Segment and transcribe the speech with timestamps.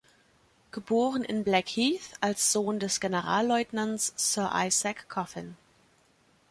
[0.71, 5.55] Geboren in Blackheath als Sohn des Generalleutnants Sir Isaac Coffin.